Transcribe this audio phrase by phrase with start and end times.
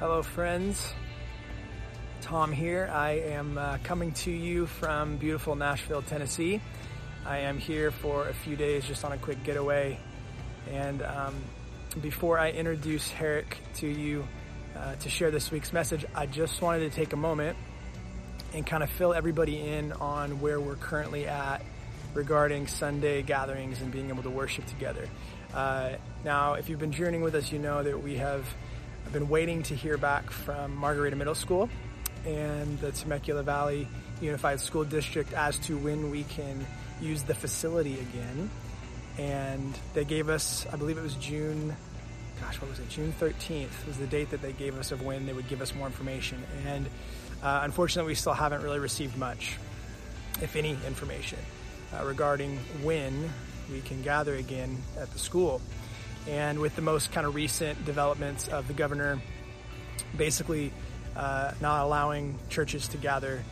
[0.00, 0.92] Hello, friends.
[2.20, 2.90] Tom here.
[2.92, 6.60] I am uh, coming to you from beautiful Nashville, Tennessee.
[7.24, 10.00] I am here for a few days just on a quick getaway.
[10.68, 11.36] And um,
[12.02, 14.26] before I introduce Herrick to you
[14.76, 17.56] uh, to share this week's message, I just wanted to take a moment
[18.52, 21.62] and kind of fill everybody in on where we're currently at
[22.14, 25.08] regarding Sunday gatherings and being able to worship together.
[25.54, 25.92] Uh,
[26.24, 28.44] now, if you've been journeying with us, you know that we have
[29.14, 31.70] been waiting to hear back from Margarita Middle School
[32.26, 33.86] and the Temecula Valley
[34.20, 36.66] Unified School District as to when we can
[37.00, 38.50] use the facility again.
[39.16, 41.76] And they gave us, I believe it was June,
[42.40, 42.88] gosh, what was it?
[42.88, 45.72] June 13th was the date that they gave us of when they would give us
[45.76, 46.42] more information.
[46.66, 46.86] And
[47.40, 49.58] uh, unfortunately, we still haven't really received much,
[50.42, 51.38] if any, information
[51.96, 53.32] uh, regarding when
[53.70, 55.60] we can gather again at the school.
[56.28, 59.20] And with the most kind of recent developments of the governor
[60.16, 60.72] basically
[61.16, 63.42] uh, not allowing churches to gather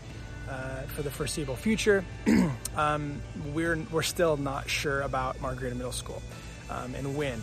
[0.48, 2.04] uh, for the foreseeable future,
[2.76, 3.20] um,
[3.52, 6.22] we're, we're still not sure about Margarita Middle School
[6.70, 7.40] um, and when.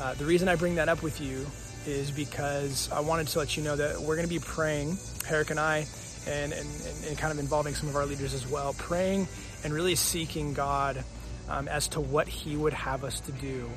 [0.00, 1.46] Uh, the reason I bring that up with you
[1.86, 5.50] is because I wanted to let you know that we're going to be praying, Herrick
[5.50, 5.86] and I,
[6.26, 6.68] and, and,
[7.06, 9.28] and kind of involving some of our leaders as well, praying
[9.64, 11.02] and really seeking God
[11.48, 13.70] um, as to what He would have us to do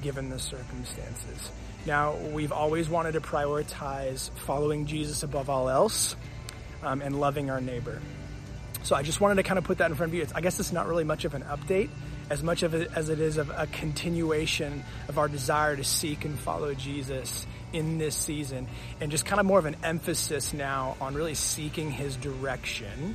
[0.00, 1.50] given the circumstances.
[1.84, 6.16] Now, we've always wanted to prioritize following Jesus above all else
[6.82, 8.00] um, and loving our neighbor.
[8.84, 10.22] So I just wanted to kind of put that in front of you.
[10.22, 11.90] It's, I guess it's not really much of an update
[12.30, 16.24] as much of it as it is of a continuation of our desire to seek
[16.24, 18.66] and follow Jesus in this season
[19.00, 23.14] and just kind of more of an emphasis now on really seeking his direction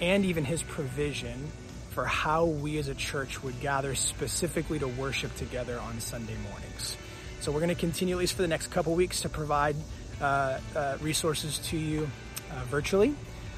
[0.00, 1.50] and even his provision
[1.96, 6.94] for how we as a church would gather specifically to worship together on Sunday mornings.
[7.40, 9.76] So we're going to continue at least for the next couple weeks to provide
[10.20, 12.06] uh, uh, resources to you
[12.52, 13.14] uh, virtually.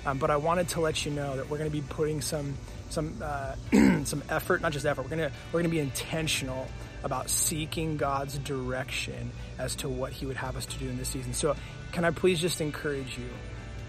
[0.06, 2.56] Um, but I wanted to let you know that we're going to be putting some
[2.90, 3.56] some uh,
[4.04, 5.02] some effort, not just effort.
[5.02, 6.68] We're gonna we're gonna be intentional
[7.02, 11.08] about seeking God's direction as to what He would have us to do in this
[11.08, 11.34] season.
[11.34, 11.56] So,
[11.90, 13.28] can I please just encourage you?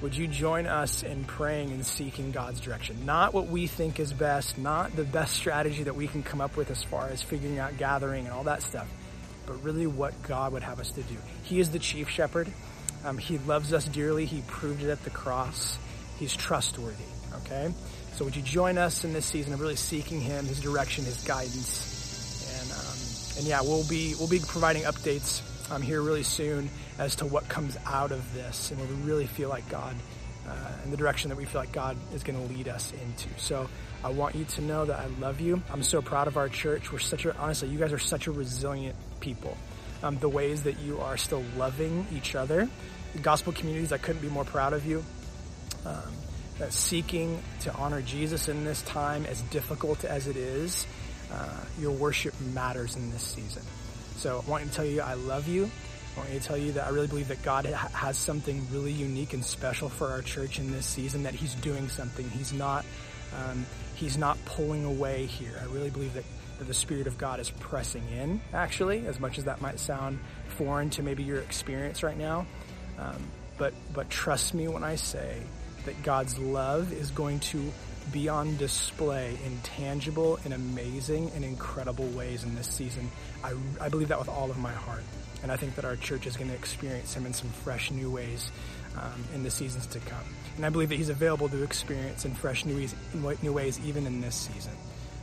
[0.02, 3.06] Would you join us in praying and seeking God's direction?
[3.06, 6.56] Not what we think is best, not the best strategy that we can come up
[6.56, 8.88] with as far as figuring out gathering and all that stuff,
[9.46, 11.18] but really what God would have us to do.
[11.44, 12.48] He is the chief shepherd.
[13.04, 14.26] Um, he loves us dearly.
[14.26, 15.78] He proved it at the cross.
[16.18, 17.04] He's trustworthy.
[17.46, 17.74] Okay?
[18.14, 21.24] So would you join us in this season of really seeking Him, His direction, His
[21.24, 22.60] guidance?
[22.62, 27.16] And, um, and yeah, we'll be, we'll be providing updates um, here really soon as
[27.16, 29.96] to what comes out of this and where we really feel like God
[30.48, 33.30] uh, and the direction that we feel like God is going to lead us into.
[33.38, 33.70] So
[34.04, 35.62] I want you to know that I love you.
[35.72, 36.92] I'm so proud of our church.
[36.92, 39.58] We're such a, honestly, you guys are such a resilient people.
[40.02, 42.70] Um, the ways that you are still loving each other.
[43.14, 45.04] The gospel communities, I couldn't be more proud of you.
[45.86, 46.14] Um,
[46.60, 50.86] that seeking to honor Jesus in this time, as difficult as it is,
[51.32, 51.48] uh,
[51.80, 53.64] your worship matters in this season.
[54.20, 55.70] So I want to tell you I love you.
[56.16, 58.92] I want to tell you that I really believe that God ha- has something really
[58.92, 61.24] unique and special for our church in this season.
[61.24, 62.30] That He's doing something.
[62.30, 62.86] He's not.
[63.34, 63.66] Um,
[63.96, 65.54] he's not pulling away here.
[65.62, 66.24] I really believe that,
[66.58, 68.42] that the Spirit of God is pressing in.
[68.54, 72.48] Actually, as much as that might sound foreign to maybe your experience right now,
[72.98, 73.22] um,
[73.58, 75.42] but but trust me when I say
[75.86, 77.72] that God's love is going to
[78.12, 83.10] be on display in tangible and amazing and incredible ways in this season.
[83.44, 85.04] I, I believe that with all of my heart.
[85.42, 88.12] And I think that our church is going to experience him in some fresh new
[88.12, 88.52] ways
[88.98, 90.24] um, in the seasons to come.
[90.58, 92.96] And I believe that he's available to experience in fresh new ways,
[93.42, 94.74] new ways even in this season.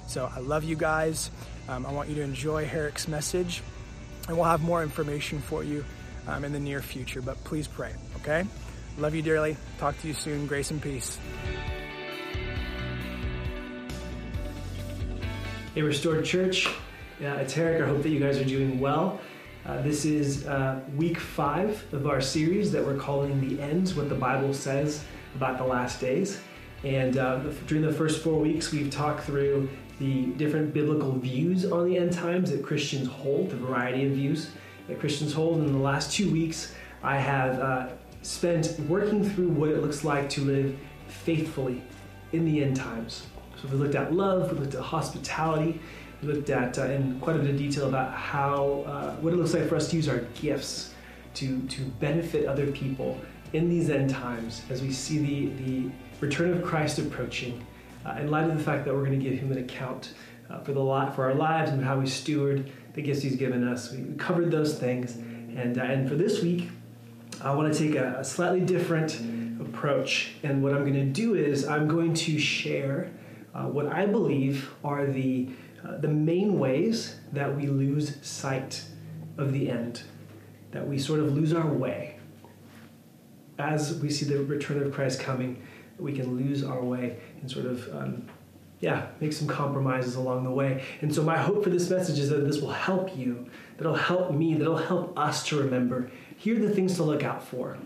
[0.07, 1.31] So I love you guys.
[1.69, 3.63] Um, I want you to enjoy Herrick's message.
[4.29, 5.85] And we'll have more information for you
[6.27, 7.21] um, in the near future.
[7.21, 8.45] But please pray, okay?
[8.99, 9.57] Love you dearly.
[9.79, 10.47] Talk to you soon.
[10.47, 11.19] Grace and peace.
[15.77, 16.69] Hey, Restored Church.
[17.21, 17.83] Uh, it's Herrick.
[17.83, 19.21] I hope that you guys are doing well.
[19.67, 24.09] Uh, this is uh, week five of our series that we're calling The Ends What
[24.09, 25.05] the Bible Says
[25.35, 26.41] About the Last Days.
[26.83, 29.69] And uh, during the first four weeks, we've talked through
[29.99, 34.53] the different biblical views on the end times that Christians hold, the variety of views
[34.89, 35.59] that Christians hold.
[35.59, 37.89] And in the last two weeks, I have uh,
[38.23, 40.75] spent working through what it looks like to live
[41.09, 41.83] faithfully
[42.33, 43.27] in the end times.
[43.61, 45.81] So we looked at love, we looked at hospitality,
[46.23, 49.37] we looked at uh, in quite a bit of detail about how uh, what it
[49.37, 50.95] looks like for us to use our gifts
[51.35, 53.21] to to benefit other people
[53.53, 57.65] in these end times as we see the the return of Christ approaching.
[58.05, 60.15] Uh, in light of the fact that we're going to give Him an account
[60.49, 63.67] uh, for the lot for our lives and how we steward the gifts He's given
[63.67, 66.69] us, we covered those things, and uh, and for this week.
[67.43, 69.21] I want to take a, a slightly different
[69.61, 70.33] approach.
[70.43, 73.11] And what I'm going to do is I'm going to share
[73.57, 75.49] uh, what I believe are the,
[75.83, 78.85] uh, the main ways that we lose sight
[79.39, 80.03] of the end,
[80.73, 82.19] that we sort of lose our way.
[83.59, 85.63] As we see the return of Christ coming,
[85.99, 88.29] we can lose our way and sort of um,
[88.81, 90.85] yeah, make some compromises along the way.
[91.01, 93.47] And so, my hope for this message is that this will help you,
[93.79, 96.11] that'll help me, that'll help us to remember.
[96.37, 97.79] Here are the things to look out for.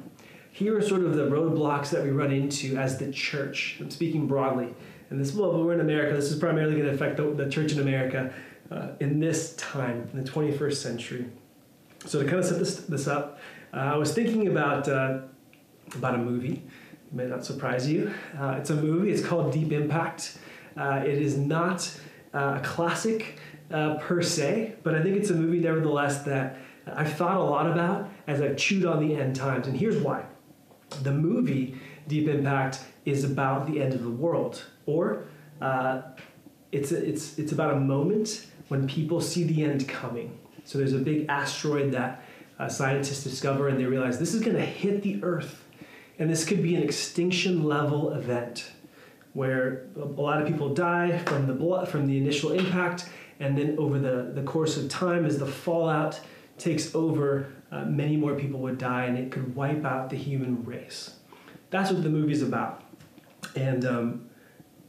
[0.51, 3.77] Here are sort of the roadblocks that we run into as the church.
[3.79, 4.75] I'm speaking broadly.
[5.11, 6.15] And this, well, but we're in America.
[6.15, 8.33] This is primarily going to affect the, the church in America
[8.71, 11.27] uh, in this time, in the 21st century.
[12.07, 13.41] So, to kind of set this, this up,
[13.75, 15.23] uh, I was thinking about, uh,
[15.95, 16.63] about a movie.
[17.09, 18.15] It may not surprise you.
[18.39, 20.39] Uh, it's a movie, it's called Deep Impact.
[20.77, 21.93] Uh, it is not
[22.33, 27.37] uh, a classic per se, but I think it's a movie nevertheless that I've thought
[27.37, 29.67] a lot about as I've chewed on the end times.
[29.67, 30.25] And here's why
[31.03, 31.77] the movie
[32.09, 35.25] Deep Impact is about the end of the world, or
[35.61, 36.03] uh,
[36.73, 40.39] it's, a, it's, it's about a moment when people see the end coming.
[40.65, 42.23] So there's a big asteroid that
[42.59, 45.65] uh, scientists discover, and they realize this is going to hit the Earth,
[46.19, 48.71] and this could be an extinction level event
[49.33, 53.09] where a lot of people die from the blood, from the initial impact,
[53.39, 56.21] and then over the, the course of time, as the fallout
[56.59, 60.63] takes over, uh, many more people would die, and it could wipe out the human
[60.65, 61.15] race.
[61.71, 62.83] That's what the movie's about.
[63.57, 64.31] And, um,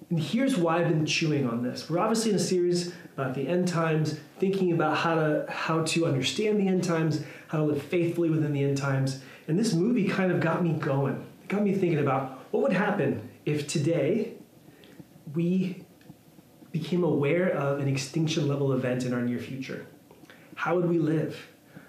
[0.10, 1.90] and here's why I've been chewing on this.
[1.90, 6.06] We're obviously in a series about the end times, thinking about how to how to
[6.06, 9.22] understand the end times, how to live faithfully within the end times.
[9.48, 11.26] And this movie kind of got me going.
[11.44, 14.34] It got me thinking about what would happen if today
[15.34, 15.86] we
[16.72, 19.86] became aware of an extinction level event in our near future?
[20.56, 21.48] How would we live?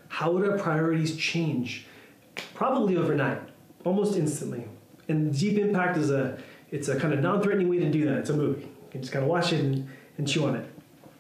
[0.09, 1.87] How would our priorities change?
[2.55, 3.41] Probably overnight,
[3.85, 4.67] almost instantly.
[5.09, 6.39] And Deep Impact is a
[6.73, 8.19] it's a kind of non-threatening way to do that.
[8.19, 8.63] It's a movie.
[8.63, 9.89] You can just kind of watch it and,
[10.19, 10.69] and chew on it.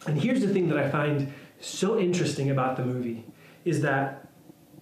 [0.06, 3.24] And here's the thing that I find so interesting about the movie
[3.64, 4.26] is that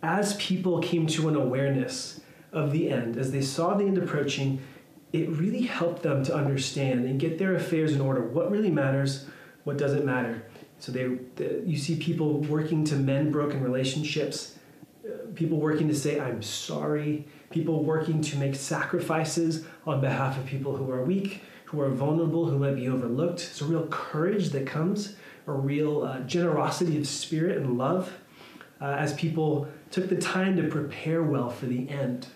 [0.03, 2.21] as people came to an awareness
[2.53, 4.63] of the end, as they saw the end approaching,
[5.13, 8.23] it really helped them to understand and get their affairs in order.
[8.23, 9.27] What really matters,
[9.65, 10.45] what doesn't matter.
[10.79, 11.05] So they,
[11.37, 14.57] the, you see people working to mend broken relationships,
[15.35, 20.77] people working to say I'm sorry, people working to make sacrifices on behalf of people
[20.77, 23.41] who are weak, who are vulnerable, who might be overlooked.
[23.41, 25.17] It's a real courage that comes,
[25.47, 28.13] a real uh, generosity of spirit and love
[28.81, 32.27] uh, as people took the time to prepare well for the end.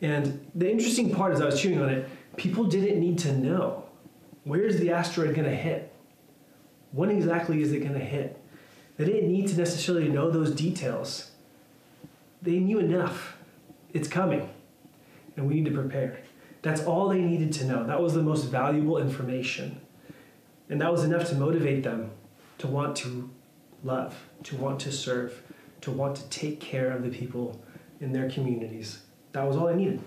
[0.00, 3.84] And the interesting part as I was chewing on it, people didn't need to know
[4.44, 5.92] where is the asteroid going to hit?
[6.92, 8.40] When exactly is it going to hit?
[8.96, 11.27] They didn't need to necessarily know those details.
[12.42, 13.36] They knew enough.
[13.92, 14.48] It's coming.
[15.36, 16.20] And we need to prepare.
[16.62, 17.86] That's all they needed to know.
[17.86, 19.80] That was the most valuable information.
[20.68, 22.10] And that was enough to motivate them
[22.58, 23.30] to want to
[23.84, 25.42] love, to want to serve,
[25.80, 27.60] to want to take care of the people
[28.00, 29.02] in their communities.
[29.32, 30.00] That was all I needed.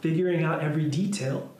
[0.00, 1.54] Figuring out every detail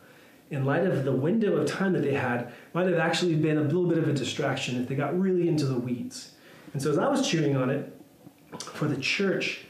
[0.51, 3.61] in light of the window of time that they had might have actually been a
[3.61, 6.31] little bit of a distraction if they got really into the weeds.
[6.73, 7.95] And so as I was chewing on it,
[8.59, 9.65] for the church,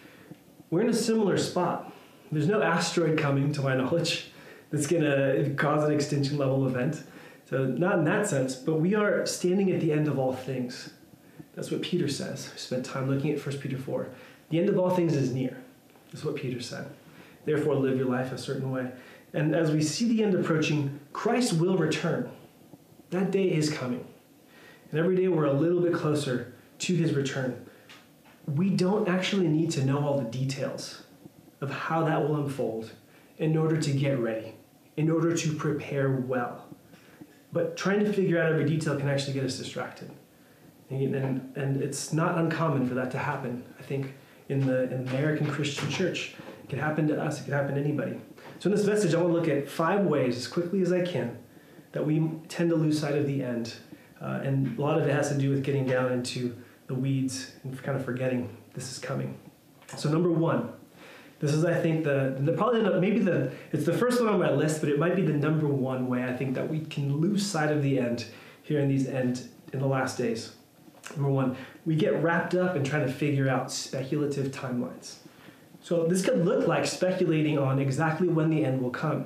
[0.69, 1.91] we're in a similar spot.
[2.31, 4.31] There's no asteroid coming, to my knowledge,
[4.71, 7.03] that's going to cause an extinction level event.
[7.49, 10.91] So, not in that sense, but we are standing at the end of all things.
[11.55, 12.49] That's what Peter says.
[12.53, 14.07] We spent time looking at 1 Peter 4.
[14.49, 15.57] The end of all things is near.
[16.11, 16.87] That's what Peter said.
[17.45, 18.91] Therefore, live your life a certain way.
[19.33, 22.29] And as we see the end approaching, Christ will return.
[23.09, 24.05] That day is coming.
[24.91, 27.65] And every day we're a little bit closer to his return.
[28.55, 31.03] We don't actually need to know all the details
[31.61, 32.91] of how that will unfold
[33.37, 34.53] in order to get ready,
[34.97, 36.65] in order to prepare well.
[37.51, 40.11] But trying to figure out every detail can actually get us distracted.
[40.89, 44.13] And, and, and it's not uncommon for that to happen, I think,
[44.49, 46.35] in the, American Christian church.
[46.63, 48.19] It could happen to us, it could happen to anybody.
[48.59, 51.01] So, in this message, I want to look at five ways, as quickly as I
[51.01, 51.37] can,
[51.91, 53.75] that we tend to lose sight of the end.
[54.21, 56.55] Uh, and a lot of it has to do with getting down into
[56.89, 59.37] the weeds and kind of forgetting this is coming.
[59.95, 60.73] So, number one,
[61.39, 64.39] this is, I think, the, the probably the, maybe the it's the first one on
[64.39, 67.17] my list, but it might be the number one way I think that we can
[67.17, 68.25] lose sight of the end
[68.63, 70.55] here in these end in the last days.
[71.15, 71.55] Number one,
[71.85, 75.17] we get wrapped up in trying to figure out speculative timelines.
[75.81, 79.25] So this could look like speculating on exactly when the end will come.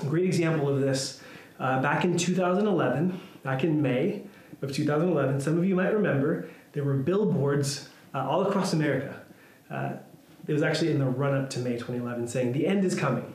[0.00, 1.20] A great example of this,
[1.60, 4.22] uh, back in 2011, back in May
[4.62, 9.18] of 2011, some of you might remember, there were billboards uh, all across America.
[9.70, 9.94] Uh,
[10.46, 13.34] It was actually in the run up to May 2011 saying, The end is coming.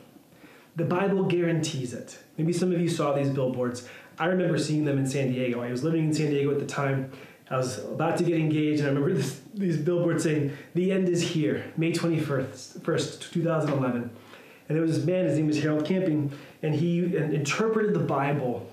[0.75, 2.19] The Bible guarantees it.
[2.37, 3.89] Maybe some of you saw these billboards.
[4.19, 5.59] I remember seeing them in San Diego.
[5.61, 7.11] I was living in San Diego at the time.
[7.49, 11.09] I was about to get engaged, and I remember this, these billboards saying, The end
[11.09, 14.11] is here, May 21st, 1st, 2011.
[14.69, 16.31] And there was this man, his name was Harold Camping,
[16.61, 18.71] and he interpreted the Bible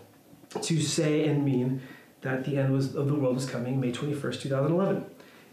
[0.61, 1.81] to say and mean
[2.23, 5.05] that the end was, of the world was coming May 21st, 2011.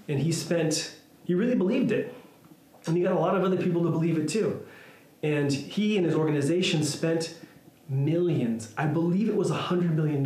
[0.07, 2.13] And he spent, he really believed it.
[2.85, 4.65] And he got a lot of other people to believe it too.
[5.23, 7.35] And he and his organization spent
[7.89, 10.25] millions, I believe it was $100 million,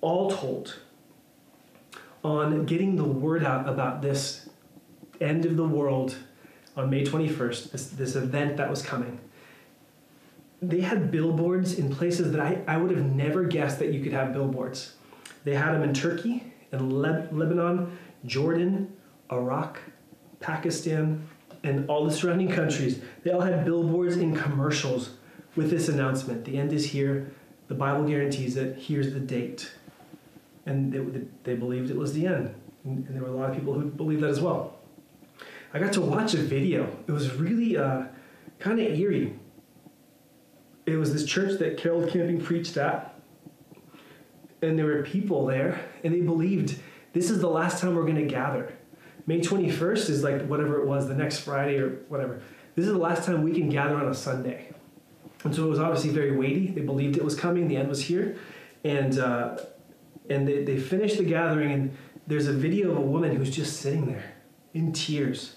[0.00, 0.78] all told,
[2.24, 4.48] on getting the word out about this
[5.20, 6.16] end of the world
[6.76, 9.20] on May 21st, this, this event that was coming.
[10.60, 14.12] They had billboards in places that I, I would have never guessed that you could
[14.12, 14.94] have billboards.
[15.44, 18.92] They had them in Turkey, in Lebanon, Jordan,
[19.30, 19.80] Iraq,
[20.40, 21.26] Pakistan,
[21.64, 23.00] and all the surrounding countries.
[23.22, 25.10] They all had billboards and commercials
[25.56, 27.30] with this announcement the end is here,
[27.68, 29.72] the Bible guarantees it, here's the date.
[30.66, 32.54] And they, they believed it was the end.
[32.84, 34.76] And there were a lot of people who believed that as well.
[35.74, 36.94] I got to watch a video.
[37.06, 38.04] It was really uh,
[38.58, 39.38] kind of eerie.
[40.86, 43.11] It was this church that Harold Camping preached at,
[44.62, 46.80] and there were people there, and they believed
[47.12, 48.72] this is the last time we're going to gather.
[49.26, 52.40] May 21st is like whatever it was, the next Friday or whatever.
[52.74, 54.70] This is the last time we can gather on a Sunday.
[55.44, 56.68] And so it was obviously very weighty.
[56.68, 58.36] They believed it was coming, the end was here.
[58.84, 59.58] And, uh,
[60.30, 63.80] and they, they finished the gathering, and there's a video of a woman who's just
[63.80, 64.32] sitting there
[64.74, 65.56] in tears.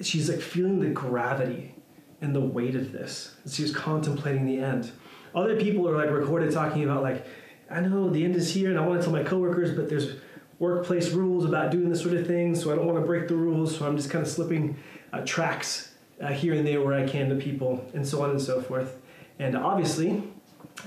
[0.00, 1.74] She's like feeling the gravity
[2.20, 3.34] and the weight of this.
[3.50, 4.92] She's contemplating the end.
[5.34, 7.26] Other people are like recorded talking about like,
[7.72, 10.16] I know the end is here, and I want to tell my coworkers, but there's
[10.58, 13.34] workplace rules about doing this sort of thing, so I don't want to break the
[13.34, 14.76] rules, so I'm just kind of slipping
[15.12, 18.40] uh, tracks uh, here and there where I can to people, and so on and
[18.40, 19.00] so forth.
[19.38, 20.22] And obviously,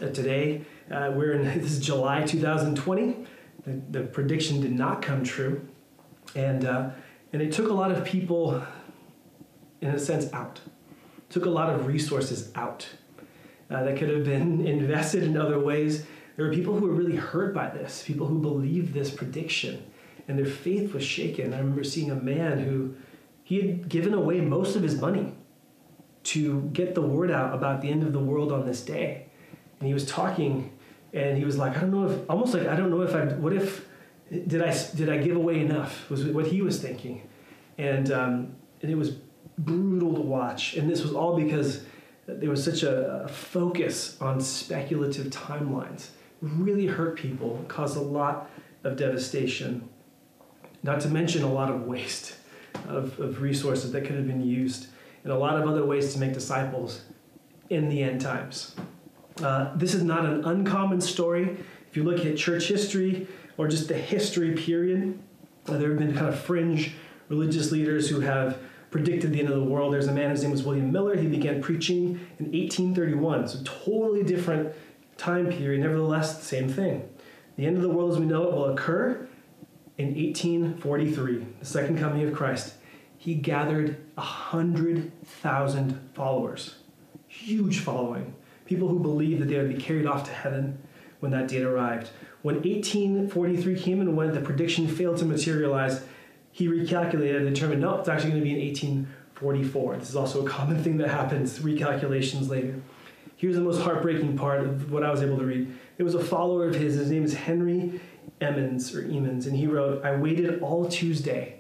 [0.02, 0.62] uh, today
[0.92, 3.26] uh, we're in this is July 2020.
[3.66, 5.68] The, the prediction did not come true,
[6.36, 6.92] and uh,
[7.34, 8.64] and it took a lot of people,
[9.82, 10.62] in a sense, out.
[11.30, 12.88] Took a lot of resources out
[13.70, 16.06] uh, that could have been invested in other ways.
[16.36, 19.86] There were people who were really hurt by this, people who believed this prediction,
[20.28, 21.54] and their faith was shaken.
[21.54, 22.96] I remember seeing a man who
[23.44, 25.34] he had given away most of his money
[26.24, 29.28] to get the word out about the end of the world on this day.
[29.80, 30.72] And he was talking
[31.14, 33.26] and he was like, I don't know if, almost like, I don't know if I,
[33.26, 33.88] what if,
[34.30, 36.10] did I, did I give away enough?
[36.10, 37.30] Was what he was thinking.
[37.78, 39.12] And, um, and it was
[39.58, 40.76] brutal to watch.
[40.76, 41.86] And this was all because
[42.28, 46.08] there was such a, a focus on speculative timelines.
[46.46, 48.50] Really hurt people, caused a lot
[48.84, 49.90] of devastation,
[50.84, 52.36] not to mention a lot of waste
[52.88, 54.88] of, of resources that could have been used
[55.24, 57.02] and a lot of other ways to make disciples
[57.72, 58.76] in the end times.
[59.42, 61.58] Uh, this is not an uncommon story.
[61.90, 65.18] If you look at church history or just the history period,
[65.68, 66.94] uh, there have been kind of fringe
[67.28, 68.60] religious leaders who have
[68.92, 69.92] predicted the end of the world.
[69.92, 71.18] There's a man, whose name was William Miller.
[71.18, 73.48] He began preaching in 1831.
[73.48, 74.74] So, totally different
[75.18, 75.82] time period.
[75.82, 77.10] Nevertheless, the same thing.
[77.56, 79.28] The end of the world as we know it will occur
[79.98, 82.74] in 1843, the second coming of Christ
[83.26, 86.76] he gathered a hundred thousand followers,
[87.28, 90.78] huge following, people who believed that they would be carried off to heaven
[91.22, 92.12] when that date arrived.
[92.44, 96.06] When 1843 came and went, the prediction failed to materialize.
[96.52, 99.98] He recalculated and determined, no, it's actually going to be in 1844.
[99.98, 102.76] This is also a common thing that happens, recalculations later.
[103.38, 105.74] Here's the most heartbreaking part of what I was able to read.
[105.98, 108.00] It was a follower of his, his name is Henry
[108.42, 111.60] Emmons or Emmons, and he wrote, I waited all Tuesday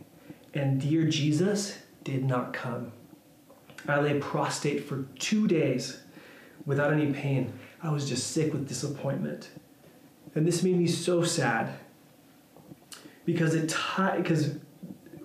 [0.55, 2.91] and dear Jesus did not come.
[3.87, 5.99] I lay prostrate for two days
[6.65, 7.53] without any pain.
[7.83, 9.49] I was just sick with disappointment.
[10.33, 11.73] And this made me so sad
[13.25, 13.75] because it
[14.17, 14.55] because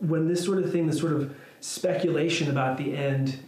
[0.00, 3.38] when this sort of thing, this sort of speculation about the end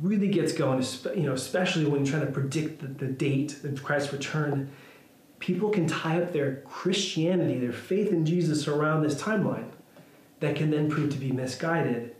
[0.00, 0.84] really gets going,
[1.16, 4.70] you know, especially when you're trying to predict the, the date of Christ's return,
[5.38, 9.70] people can tie up their Christianity, their faith in Jesus around this timeline
[10.40, 12.14] that can then prove to be misguided.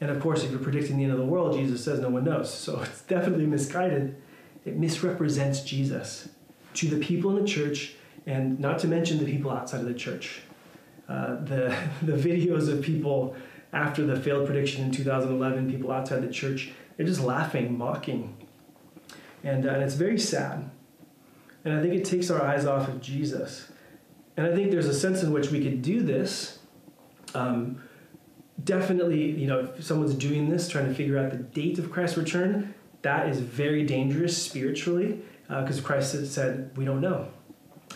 [0.00, 2.24] And of course, if you're predicting the end of the world, Jesus says no one
[2.24, 2.52] knows.
[2.52, 4.16] So it's definitely misguided.
[4.64, 6.28] It misrepresents Jesus
[6.74, 7.94] to the people in the church,
[8.26, 10.42] and not to mention the people outside of the church.
[11.08, 13.36] Uh, the, the videos of people
[13.72, 18.36] after the failed prediction in 2011, people outside the church, they're just laughing, mocking.
[19.44, 20.70] And, uh, and it's very sad.
[21.64, 23.70] And I think it takes our eyes off of Jesus.
[24.36, 26.56] And I think there's a sense in which we could do this
[27.36, 27.82] um,
[28.62, 32.16] definitely, you know, if someone's doing this, trying to figure out the date of Christ's
[32.16, 37.28] return, that is very dangerous spiritually because uh, Christ said, We don't know.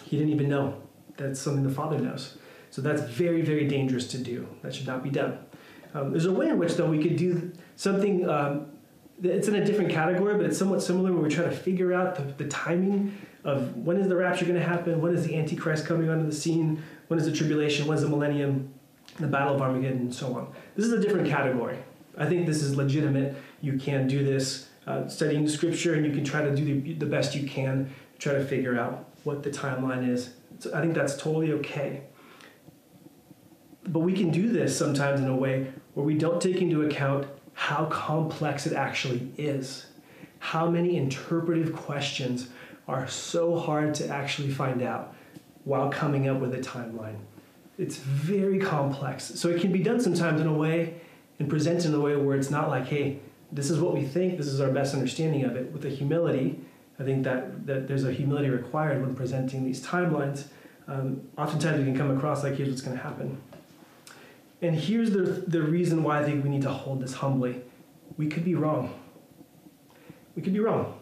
[0.05, 0.81] He didn't even know.
[1.17, 2.37] That's something the Father knows.
[2.71, 4.47] So that's very, very dangerous to do.
[4.63, 5.39] That should not be done.
[5.93, 8.29] Um, there's a way in which, though, we could do something.
[8.29, 8.67] Um,
[9.23, 12.17] it's in a different category, but it's somewhat similar where we're trying to figure out
[12.17, 15.87] the, the timing of when is the rapture going to happen, when is the Antichrist
[15.87, 18.73] coming onto the scene, when is the tribulation, when is the millennium,
[19.19, 20.53] the battle of Armageddon, and so on.
[20.77, 21.79] This is a different category.
[22.17, 23.37] I think this is legitimate.
[23.61, 27.07] You can do this uh, studying scripture, and you can try to do the, the
[27.07, 30.35] best you can, try to figure out what the timeline is.
[30.59, 32.03] So I think that's totally okay.
[33.85, 37.27] But we can do this sometimes in a way where we don't take into account
[37.61, 39.85] how complex it actually is.
[40.39, 42.49] How many interpretive questions
[42.89, 45.15] are so hard to actually find out
[45.65, 47.19] while coming up with a timeline.
[47.77, 49.25] It's very complex.
[49.25, 51.03] So it can be done sometimes in a way
[51.39, 53.19] and presented in a way where it's not like, hey,
[53.53, 55.71] this is what we think, this is our best understanding of it.
[55.71, 56.61] With a humility,
[56.99, 60.45] I think that, that there's a humility required when presenting these timelines.
[60.89, 63.39] Um, oftentimes we can come across like, here's what's going to happen.
[64.63, 67.63] And here's the, the reason why I think we need to hold this humbly.
[68.17, 68.95] We could be wrong.
[70.37, 70.99] We could be wrong.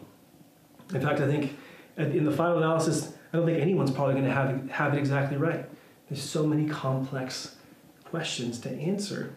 [0.93, 1.57] In fact, I think
[1.97, 5.37] in the final analysis, I don't think anyone's probably going to have, have it exactly
[5.37, 5.65] right.
[6.09, 7.55] There's so many complex
[8.05, 9.33] questions to answer.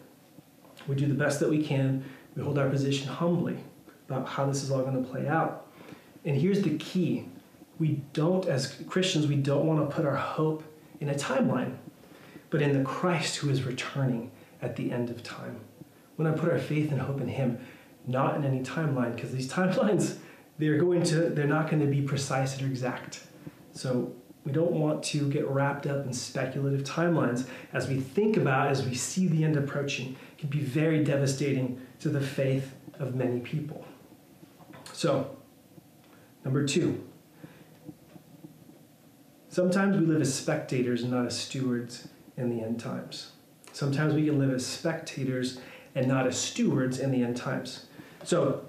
[0.87, 2.03] We do the best that we can.
[2.35, 3.57] We hold our position humbly
[4.09, 5.67] about how this is all going to play out.
[6.25, 7.27] And here's the key
[7.79, 10.63] we don't, as Christians, we don't want to put our hope
[10.99, 11.75] in a timeline,
[12.53, 14.29] but in the Christ who is returning
[14.61, 15.59] at the end of time.
[16.17, 17.57] When I put our faith and hope in Him,
[18.05, 20.17] not in any timeline, because these timelines
[20.59, 23.21] they're going to they're not going to be precise or exact.
[23.71, 24.13] So
[24.45, 28.85] we don't want to get wrapped up in speculative timelines as we think about as
[28.85, 30.15] we see the end approaching.
[30.33, 33.83] It can be very devastating to the faith of many people.
[34.91, 35.35] So,
[36.45, 37.03] number 2.
[39.49, 43.31] Sometimes we live as spectators and not as stewards in the end times.
[43.71, 45.59] Sometimes we can live as spectators
[45.95, 47.85] and not as stewards in the end times.
[48.23, 48.65] So,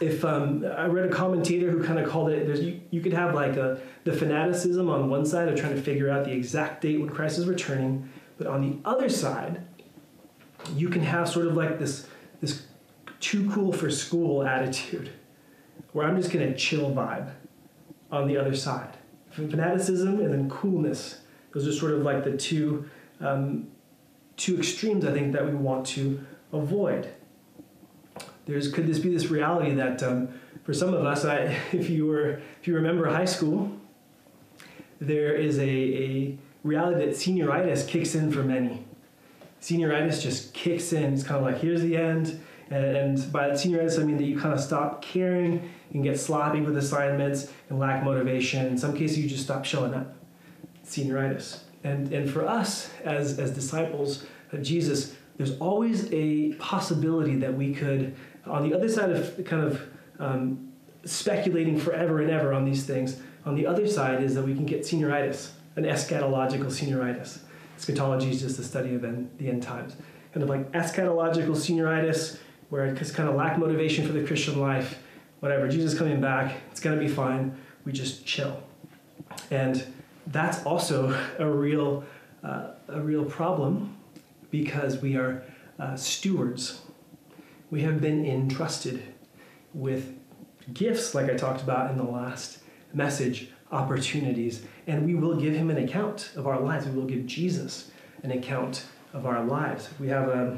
[0.00, 3.12] if um, I read a commentator who kind of called it, there's, you, you could
[3.12, 6.82] have like a, the fanaticism on one side of trying to figure out the exact
[6.82, 9.62] date when Christ is returning, but on the other side,
[10.74, 12.08] you can have sort of like this
[12.40, 12.66] this
[13.20, 15.10] too cool for school attitude,
[15.92, 17.30] where I'm just gonna chill vibe
[18.10, 18.96] on the other side.
[19.30, 21.20] Fanaticism and then coolness.
[21.52, 22.88] Those are sort of like the two
[23.24, 23.68] um,
[24.36, 27.08] two extremes I think that we want to avoid
[28.46, 30.28] there's could this be this reality that um,
[30.64, 33.70] for some of us, I, if you were if you remember high school,
[35.00, 38.84] there is a, a reality that senioritis kicks in for many.
[39.60, 41.14] Senioritis just kicks in.
[41.14, 44.38] It's kind of like here's the end, and, and by senioritis I mean that you
[44.38, 48.66] kind of stop caring and get sloppy with assignments and lack motivation.
[48.66, 50.14] In some cases, you just stop showing up.
[50.84, 57.54] Senioritis, and and for us as as disciples of Jesus, there's always a possibility that
[57.54, 58.14] we could
[58.46, 59.80] on the other side of kind of
[60.18, 60.72] um,
[61.04, 64.64] speculating forever and ever on these things, on the other side is that we can
[64.64, 67.38] get senioritis, an eschatological senioritis.
[67.76, 69.96] Eschatology is just the study of the end times.
[70.32, 72.38] Kind of like eschatological senioritis,
[72.70, 74.98] where it's kind of lack motivation for the Christian life,
[75.40, 75.68] whatever.
[75.68, 77.56] Jesus coming back, it's going to be fine.
[77.84, 78.62] We just chill.
[79.50, 79.84] And
[80.28, 82.04] that's also a real,
[82.42, 83.96] uh, a real problem
[84.50, 85.42] because we are
[85.78, 86.80] uh, stewards
[87.74, 89.02] we have been entrusted
[89.72, 90.16] with
[90.72, 92.58] gifts, like I talked about in the last
[92.92, 96.86] message, opportunities, and we will give him an account of our lives.
[96.86, 97.90] We will give Jesus
[98.22, 99.88] an account of our lives.
[99.98, 100.56] We have a,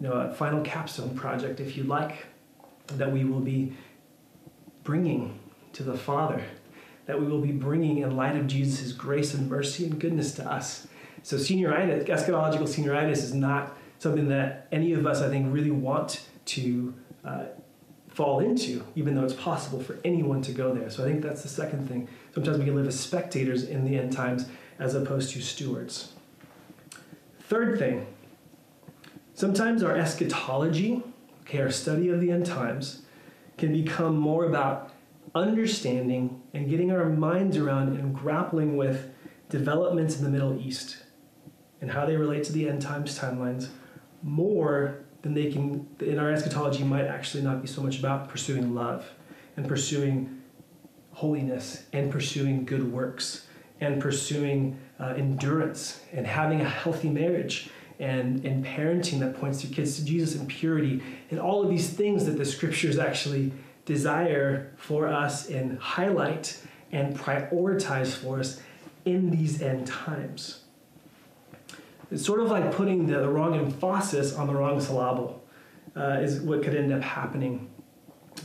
[0.00, 2.26] you know, a final capstone project, if you like,
[2.88, 3.72] that we will be
[4.82, 5.38] bringing
[5.74, 6.42] to the Father,
[7.06, 10.50] that we will be bringing in light of Jesus' grace and mercy and goodness to
[10.50, 10.86] us.
[11.22, 16.26] So senioritis, eschatological senioritis is not something that any of us, I think, really want
[16.46, 17.44] to uh,
[18.08, 20.88] fall into, even though it's possible for anyone to go there.
[20.90, 22.08] So I think that's the second thing.
[22.34, 24.46] Sometimes we can live as spectators in the end times
[24.78, 26.12] as opposed to stewards.
[27.40, 28.06] Third thing,
[29.34, 31.02] sometimes our eschatology,
[31.42, 33.02] okay, our study of the end times,
[33.56, 34.92] can become more about
[35.34, 39.12] understanding and getting our minds around and grappling with
[39.50, 40.96] developments in the Middle East
[41.82, 43.68] and how they relate to the end times timelines
[44.22, 48.74] more than they can, in our eschatology, might actually not be so much about pursuing
[48.74, 49.06] love
[49.58, 50.40] and pursuing
[51.12, 53.46] holiness and pursuing good works
[53.82, 59.66] and pursuing uh, endurance and having a healthy marriage and, and parenting that points to
[59.66, 63.52] kids to Jesus and purity and all of these things that the scriptures actually
[63.86, 66.60] desire for us and highlight
[66.92, 68.60] and prioritize for us
[69.06, 70.60] in these end times.
[72.10, 75.42] It's sort of like putting the, wrong emphasis on the wrong syllable,
[75.96, 77.70] uh, is what could end up happening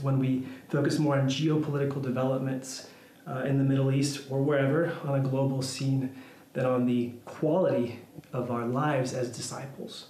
[0.01, 2.87] when we focus more on geopolitical developments
[3.27, 6.15] uh, in the Middle East or wherever on a global scene
[6.53, 7.99] than on the quality
[8.33, 10.07] of our lives as disciples.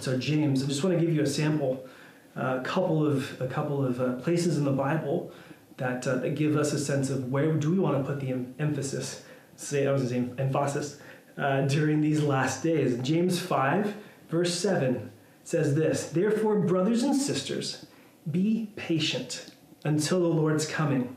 [0.00, 1.86] So, James, I just want to give you a sample,
[2.36, 5.32] a couple of a couple of uh, places in the Bible
[5.76, 8.30] that, uh, that give us a sense of where do we want to put the
[8.30, 9.24] em- emphasis.
[9.56, 10.98] Say, I was going to say emphasis
[11.36, 12.98] uh, during these last days.
[13.02, 13.94] James five
[14.28, 15.12] verse seven
[15.44, 17.86] says this: Therefore, brothers and sisters,
[18.30, 19.50] be patient
[19.84, 21.16] until the Lord's coming.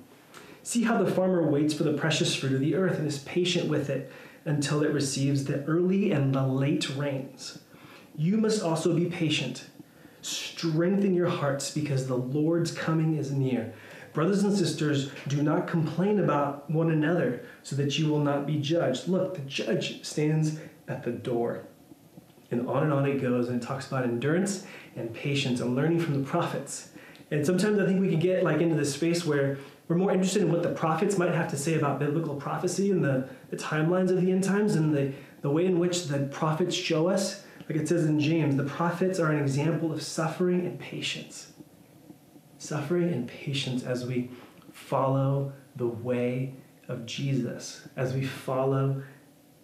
[0.62, 3.70] See how the farmer waits for the precious fruit of the earth and is patient
[3.70, 4.12] with it
[4.44, 7.60] until it receives the early and the late rains.
[8.18, 9.66] You must also be patient.
[10.28, 13.74] Strengthen your hearts because the Lord's coming is near.
[14.12, 18.58] Brothers and sisters, do not complain about one another so that you will not be
[18.58, 19.08] judged.
[19.08, 20.60] Look, the judge stands
[20.90, 21.64] at the door.
[22.52, 24.66] And on and on it goes, and it talks about endurance
[24.98, 26.90] and patience and learning from the prophets.
[27.32, 30.42] And sometimes I think we can get like into this space where we're more interested
[30.42, 34.10] in what the prophets might have to say about biblical prophecy and the, the timelines
[34.10, 37.46] of the end times and the, the way in which the prophets show us.
[37.68, 41.52] Like it says in James, the prophets are an example of suffering and patience.
[42.58, 44.32] Suffering and patience as we
[44.72, 46.54] follow the way
[46.88, 49.04] of Jesus, as we follow,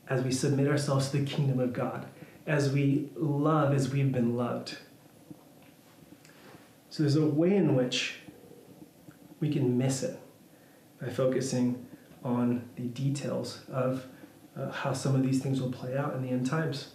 [0.09, 2.05] as we submit ourselves to the kingdom of God,
[2.45, 4.77] as we love as we've been loved.
[6.89, 8.19] So there's a way in which
[9.39, 10.19] we can miss it
[11.01, 11.85] by focusing
[12.23, 14.05] on the details of
[14.57, 16.89] uh, how some of these things will play out in the end times.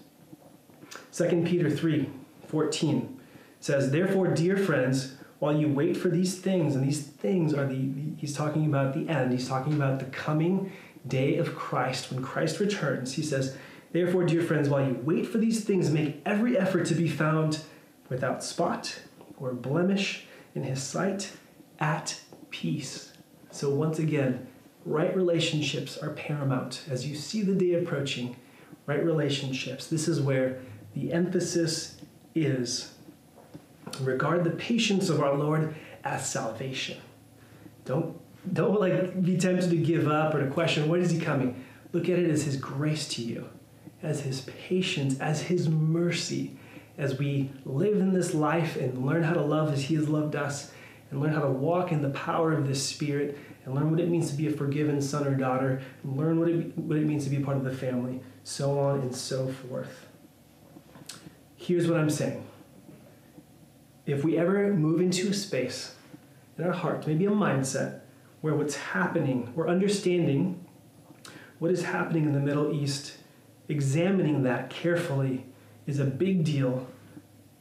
[1.18, 2.08] 2 Peter 3
[2.46, 3.20] 14
[3.58, 7.74] says, Therefore, dear friends, while you wait for these things, and these things are the,
[7.74, 10.72] the, he's talking about the end, he's talking about the coming
[11.08, 13.14] day of Christ, when Christ returns.
[13.14, 13.56] He says,
[13.90, 17.62] Therefore, dear friends, while you wait for these things, make every effort to be found
[18.08, 19.00] without spot
[19.38, 21.32] or blemish in his sight
[21.80, 23.12] at peace.
[23.50, 24.46] So, once again,
[24.84, 26.84] right relationships are paramount.
[26.88, 28.36] As you see the day approaching,
[28.86, 30.60] right relationships, this is where
[30.94, 32.00] the emphasis
[32.34, 32.94] is.
[34.00, 35.74] Regard the patience of our Lord
[36.04, 36.98] as salvation.
[37.84, 38.18] Don't,
[38.52, 41.64] don't like be tempted to give up or to question what is he coming.
[41.92, 43.48] Look at it as his grace to you,
[44.02, 46.56] as his patience, as his mercy,
[46.98, 50.36] as we live in this life and learn how to love as he has loved
[50.36, 50.70] us
[51.10, 54.08] and learn how to walk in the power of this Spirit and learn what it
[54.08, 57.24] means to be a forgiven son or daughter, and learn what it, what it means
[57.24, 60.07] to be part of the family, so on and so forth.
[61.68, 62.46] Here's what I'm saying.
[64.06, 65.94] If we ever move into a space
[66.56, 68.00] in our hearts, maybe a mindset,
[68.40, 70.64] where what's happening, we're understanding
[71.58, 73.18] what is happening in the Middle East,
[73.68, 75.44] examining that carefully
[75.86, 76.86] is a big deal,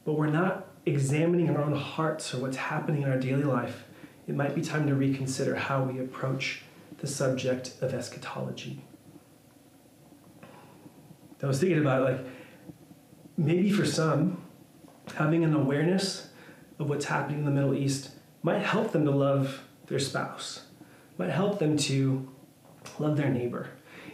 [0.06, 3.84] but we're not examining our own hearts or what's happening in our daily life,
[4.26, 6.62] it might be time to reconsider how we approach
[6.96, 8.80] the subject of eschatology.
[11.42, 12.37] I was thinking about like
[13.38, 14.42] maybe for some,
[15.14, 16.28] having an awareness
[16.78, 18.10] of what's happening in the Middle East
[18.42, 20.64] might help them to love their spouse,
[21.16, 22.28] might help them to
[22.98, 23.68] love their neighbor.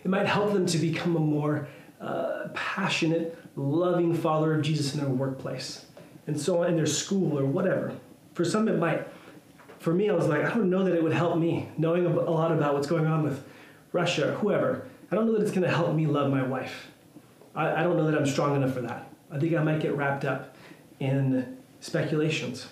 [0.04, 1.66] It might help them to become a more
[2.00, 5.87] uh, passionate, loving follower of Jesus in their workplace
[6.26, 7.92] and so on in their school or whatever.
[8.34, 9.06] For some, it might.
[9.78, 12.10] For me, I was like, I don't know that it would help me knowing a
[12.10, 13.44] lot about what's going on with
[13.92, 14.87] Russia or whoever.
[15.10, 16.88] I don't know that it's going to help me love my wife.
[17.54, 19.13] I, I don't know that I'm strong enough for that.
[19.34, 20.56] I think I might get wrapped up
[21.00, 22.68] in speculations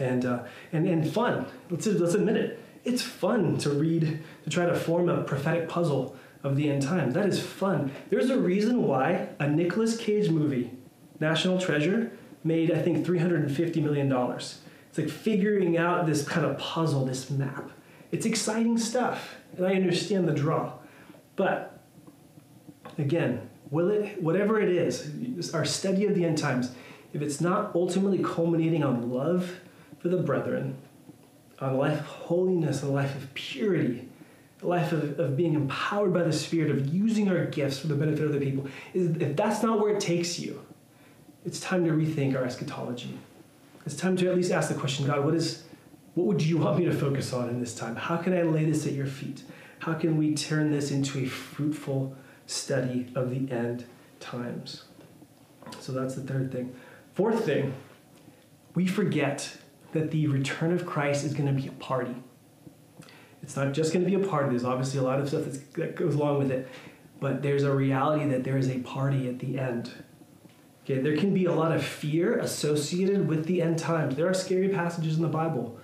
[0.00, 1.46] and uh, and and fun.
[1.70, 2.58] Let's let's admit it.
[2.84, 7.14] It's fun to read to try to form a prophetic puzzle of the end times.
[7.14, 7.92] That is fun.
[8.10, 10.72] There's a reason why a Nicolas Cage movie,
[11.20, 12.10] National Treasure,
[12.42, 14.12] made, I think, $350 million.
[14.12, 17.70] It's like figuring out this kind of puzzle, this map.
[18.10, 20.72] It's exciting stuff, and I understand the draw.
[21.36, 21.78] But
[22.98, 26.72] again, will it, whatever it is, our study of the end times,
[27.12, 29.58] if it's not ultimately culminating on love
[29.98, 30.76] for the brethren,
[31.58, 34.08] on a life of holiness, a life of purity,
[34.62, 37.94] a life of, of being empowered by the Spirit, of using our gifts for the
[37.94, 40.62] benefit of the people, if that's not where it takes you,
[41.44, 43.18] it's time to rethink our eschatology.
[43.86, 45.64] It's time to at least ask the question God, what, is,
[46.14, 47.96] what would you want me to focus on in this time?
[47.96, 49.42] How can I lay this at your feet?
[49.78, 52.14] How can we turn this into a fruitful
[52.46, 53.84] study of the end
[54.20, 54.84] times.
[55.80, 56.74] So that's the third thing.
[57.14, 57.74] Fourth thing,
[58.74, 59.56] we forget
[59.92, 62.14] that the return of Christ is going to be a party.
[63.42, 64.50] It's not just going to be a party.
[64.50, 66.68] There's obviously a lot of stuff that goes along with it,
[67.20, 69.92] but there's a reality that there is a party at the end.
[70.84, 74.16] Okay, there can be a lot of fear associated with the end times.
[74.16, 75.78] There are scary passages in the Bible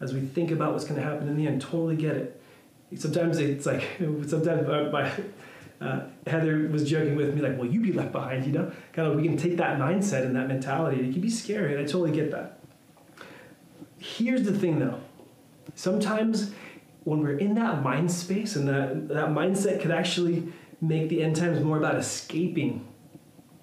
[0.00, 1.60] as we think about what's going to happen in the end.
[1.60, 2.40] Totally get it.
[2.96, 3.84] Sometimes it's like,
[4.26, 5.10] sometimes my,
[5.80, 8.72] uh, Heather was joking with me, like, well, you be left behind, you know?
[8.92, 11.08] Kind of, we can take that mindset and that mentality.
[11.08, 12.60] It can be scary, and I totally get that.
[13.98, 14.98] Here's the thing, though.
[15.74, 16.52] Sometimes
[17.04, 21.36] when we're in that mind space, and that, that mindset could actually make the end
[21.36, 22.86] times more about escaping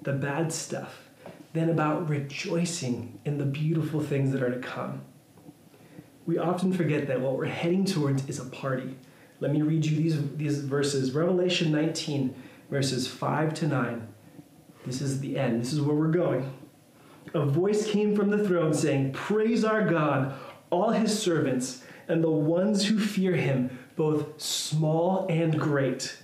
[0.01, 1.09] the bad stuff
[1.53, 5.01] than about rejoicing in the beautiful things that are to come.
[6.25, 8.97] We often forget that what we're heading towards is a party.
[9.41, 12.33] Let me read you these, these verses Revelation 19,
[12.69, 14.07] verses 5 to 9.
[14.85, 16.53] This is the end, this is where we're going.
[17.33, 20.35] A voice came from the throne saying, Praise our God,
[20.69, 26.17] all his servants, and the ones who fear him, both small and great.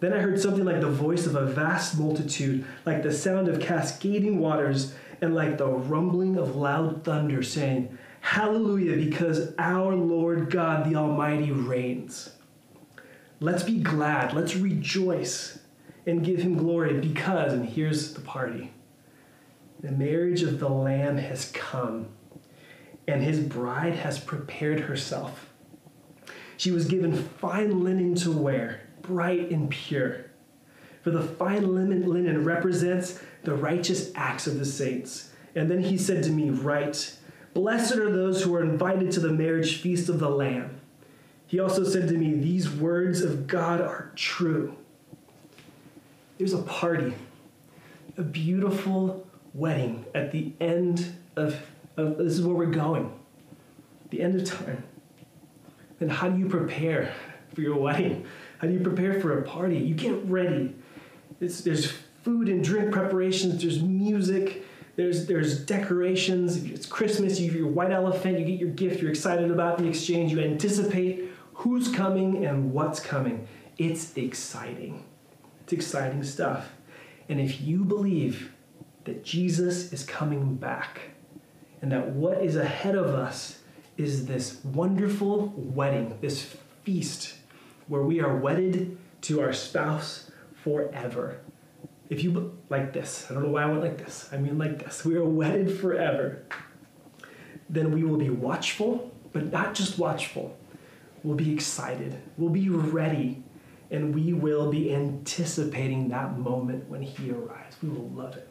[0.00, 3.60] Then I heard something like the voice of a vast multitude, like the sound of
[3.60, 10.88] cascading waters, and like the rumbling of loud thunder, saying, Hallelujah, because our Lord God
[10.88, 12.30] the Almighty reigns.
[13.40, 15.58] Let's be glad, let's rejoice
[16.06, 18.72] and give him glory because, and here's the party
[19.80, 22.08] the marriage of the Lamb has come,
[23.06, 25.50] and his bride has prepared herself.
[26.56, 30.24] She was given fine linen to wear, bright and pure.
[31.02, 35.30] For the fine linen represents the righteous acts of the saints.
[35.54, 37.16] And then he said to me, Write,
[37.54, 40.77] Blessed are those who are invited to the marriage feast of the Lamb.
[41.48, 44.76] He also said to me, These words of God are true.
[46.36, 47.14] There's a party,
[48.16, 51.60] a beautiful wedding at the end of,
[51.96, 53.12] of this is where we're going,
[54.10, 54.84] the end of time.
[56.00, 57.12] And how do you prepare
[57.54, 58.26] for your wedding?
[58.58, 59.78] How do you prepare for a party?
[59.78, 60.76] You get ready.
[61.40, 61.90] It's, there's
[62.22, 64.64] food and drink preparations, there's music,
[64.96, 66.62] there's, there's decorations.
[66.64, 69.88] It's Christmas, you have your white elephant, you get your gift, you're excited about the
[69.88, 73.48] exchange, you anticipate who's coming and what's coming.
[73.78, 75.04] It's exciting.
[75.62, 76.72] It's exciting stuff.
[77.28, 78.52] And if you believe
[79.04, 81.00] that Jesus is coming back
[81.82, 83.58] and that what is ahead of us
[83.96, 87.34] is this wonderful wedding, this feast
[87.88, 90.30] where we are wedded to our spouse
[90.62, 91.40] forever.
[92.08, 94.78] If you like this, I don't know why I went like this, I mean like
[94.84, 96.44] this, we are wedded forever,
[97.68, 100.56] then we will be watchful, but not just watchful.
[101.22, 103.42] We'll be excited, we'll be ready,
[103.90, 107.76] and we will be anticipating that moment when He arrives.
[107.82, 108.48] We will love it.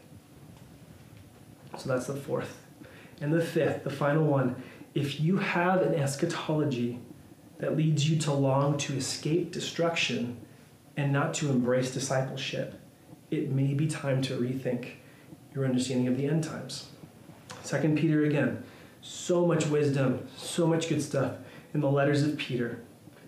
[1.77, 2.57] So that's the fourth.
[3.21, 4.61] And the fifth, the final one,
[4.93, 6.99] if you have an eschatology
[7.59, 10.37] that leads you to long to escape destruction
[10.95, 12.79] and not to embrace discipleship,
[13.31, 14.89] it may be time to rethink
[15.53, 16.87] your understanding of the end times.
[17.63, 18.63] Second Peter again,
[19.01, 21.33] so much wisdom, so much good stuff
[21.73, 22.79] in the letters of Peter.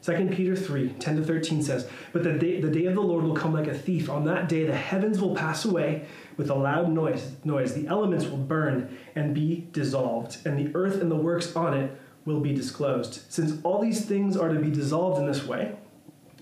[0.01, 3.25] 2 Peter 3 10 to 13 says, But the day, the day of the Lord
[3.25, 4.09] will come like a thief.
[4.09, 6.05] On that day, the heavens will pass away
[6.37, 7.73] with a loud noise, noise.
[7.73, 11.99] The elements will burn and be dissolved, and the earth and the works on it
[12.25, 13.21] will be disclosed.
[13.29, 15.75] Since all these things are to be dissolved in this way,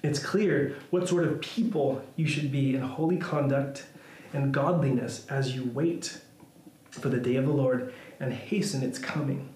[0.04, 3.86] it's clear what sort of people you should be in holy conduct
[4.34, 6.20] and godliness as you wait
[6.92, 9.50] for the day of the Lord and hasten its coming.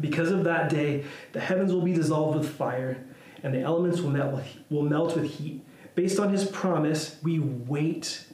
[0.00, 3.04] Because of that day, the heavens will be dissolved with fire,
[3.42, 5.64] and the elements will melt, will melt with heat.
[5.94, 8.24] Based on his promise, we wait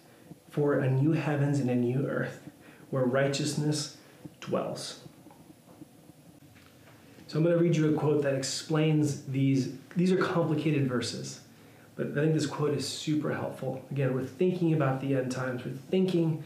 [0.51, 2.49] for a new heavens and a new earth
[2.91, 3.97] where righteousness
[4.41, 5.01] dwells.
[7.27, 9.73] So I'm going to read you a quote that explains these.
[9.97, 11.41] These are complicated verses,
[11.97, 13.85] but I think this quote is super helpful.
[13.91, 15.65] Again, we're thinking about the end times.
[15.65, 16.45] We're thinking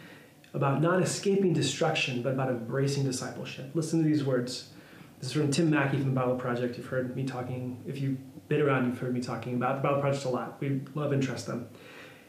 [0.55, 3.71] about not escaping destruction, but about embracing discipleship.
[3.75, 4.71] Listen to these words.
[5.19, 6.77] This is from Tim Mackie from Bible Project.
[6.77, 10.01] You've heard me talking, if you've been around, you've heard me talking about the Bible
[10.01, 10.61] Project a lot.
[10.61, 11.69] We love and trust them.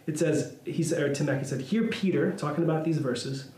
[0.08, 3.52] It says, he said, or Tim Mackie said, here Peter, talking about these verses,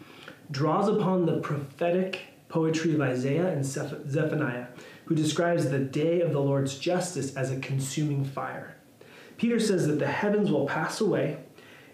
[0.51, 4.67] draws upon the prophetic poetry of Isaiah and Zephaniah,
[5.05, 8.75] who describes the day of the Lord's justice as a consuming fire.
[9.37, 11.37] Peter says that the heavens will pass away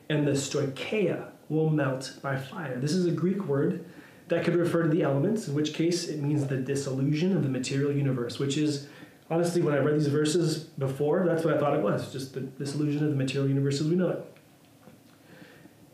[0.09, 2.79] and the stoicheia will melt by fire.
[2.79, 3.85] This is a Greek word
[4.27, 7.49] that could refer to the elements, in which case it means the dissolution of the
[7.49, 8.87] material universe, which is
[9.29, 12.41] honestly, when I read these verses before, that's what I thought it was just the
[12.41, 14.25] dissolution of the material universe as we know it.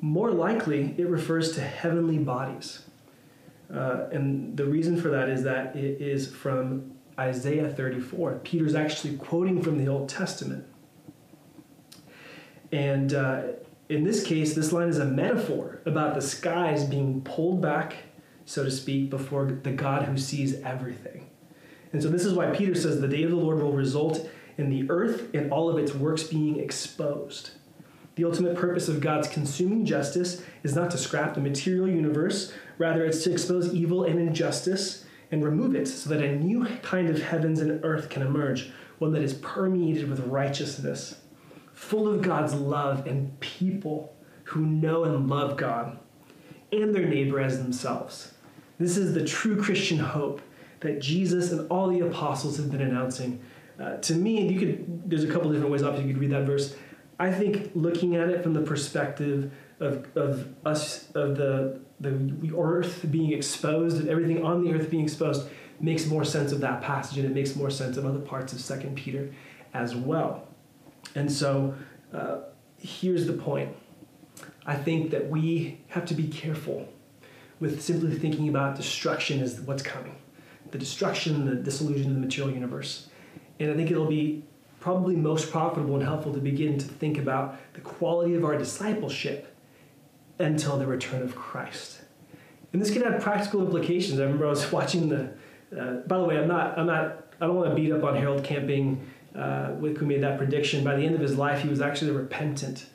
[0.01, 2.83] more likely it refers to heavenly bodies.
[3.73, 8.41] Uh, and the reason for that is that it is from Isaiah 34.
[8.43, 10.65] Peter's actually quoting from the Old Testament.
[12.71, 13.43] And uh,
[13.89, 17.95] in this case, this line is a metaphor about the skies being pulled back,
[18.45, 21.29] so to speak, before the God who sees everything.
[21.91, 24.69] And so this is why Peter says the day of the Lord will result in
[24.69, 27.51] the earth and all of its works being exposed.
[28.15, 33.05] The ultimate purpose of God's consuming justice is not to scrap the material universe, rather,
[33.05, 37.21] it's to expose evil and injustice and remove it so that a new kind of
[37.21, 41.17] heavens and earth can emerge, one that is permeated with righteousness,
[41.73, 45.97] full of God's love and people who know and love God
[46.71, 48.32] and their neighbor as themselves.
[48.79, 50.41] This is the true Christian hope
[50.79, 53.39] that Jesus and all the apostles have been announcing.
[53.79, 56.45] Uh, to me, you could there's a couple different ways obviously you could read that
[56.45, 56.75] verse.
[57.19, 63.05] I think looking at it from the perspective of, of us of the the earth
[63.09, 65.47] being exposed and everything on the earth being exposed
[65.79, 68.59] makes more sense of that passage and it makes more sense of other parts of
[68.59, 69.33] second peter
[69.73, 70.47] as well
[71.15, 71.73] and so
[72.13, 72.37] uh,
[72.77, 73.75] here's the point
[74.65, 76.87] i think that we have to be careful
[77.63, 80.15] with simply thinking about destruction as what's coming
[80.71, 83.07] the destruction the disillusion of the material universe
[83.59, 84.43] and i think it'll be
[84.83, 89.55] probably most profitable and helpful to begin to think about the quality of our discipleship
[90.39, 92.01] until the return of Christ.
[92.73, 94.19] And this can have practical implications.
[94.19, 95.31] I remember I was watching the.
[95.73, 96.77] Uh, by the way, I'm not.
[96.77, 97.27] I'm not.
[97.39, 100.83] I don't want to beat up on Harold Camping, uh, who made that prediction.
[100.83, 102.85] By the end of his life, he was actually repentant.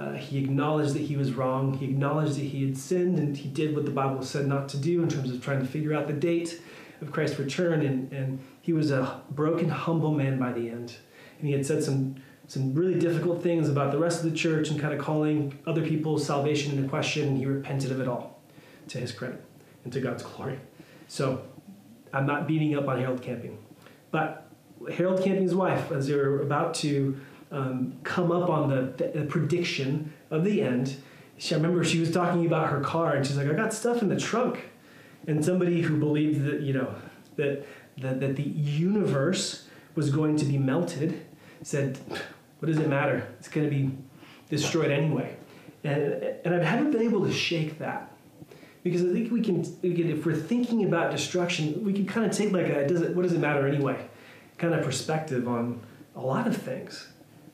[0.00, 1.74] Uh, he acknowledged that he was wrong.
[1.74, 4.78] He acknowledged that he had sinned, and he did what the Bible said not to
[4.78, 6.62] do in terms of trying to figure out the date
[7.02, 7.82] of Christ's return.
[7.82, 10.96] And, and he was a broken, humble man by the end.
[11.38, 14.70] And he had said some some really difficult things about the rest of the church
[14.70, 18.40] and kind of calling other people's salvation into question, and he repented of it all
[18.88, 19.40] to his credit
[19.84, 20.58] and to God's glory.
[21.06, 21.42] So
[22.12, 23.56] I'm not beating up on Harold Camping.
[24.10, 24.48] But
[24.96, 30.12] Harold Camping's wife, as they were about to um, come up on the, the, prediction
[30.30, 30.96] of the end,
[31.36, 34.02] she, I remember she was talking about her car, and she's like, I got stuff
[34.02, 34.70] in the trunk.
[35.26, 36.94] And somebody who believed that, you know,
[37.36, 37.66] that,
[37.98, 41.20] that, that the universe was going to be melted
[41.62, 41.98] said,
[42.58, 43.26] what does it matter?
[43.38, 43.90] It's going to be
[44.48, 45.36] destroyed anyway.
[45.84, 48.12] And, and I haven't been able to shake that.
[48.82, 52.24] Because I think we can, we can, if we're thinking about destruction, we can kind
[52.24, 54.08] of take like a, does it, what does it matter anyway?
[54.56, 55.80] Kind of perspective on
[56.16, 57.08] a lot of things.